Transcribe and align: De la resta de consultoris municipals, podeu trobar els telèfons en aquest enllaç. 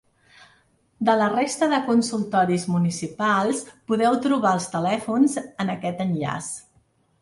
De 1.09 1.13
la 1.19 1.27
resta 1.33 1.67
de 1.75 1.81
consultoris 1.91 2.67
municipals, 2.77 3.63
podeu 3.93 4.21
trobar 4.27 4.59
els 4.61 4.69
telèfons 4.77 5.41
en 5.51 5.75
aquest 5.79 6.07
enllaç. 6.13 6.55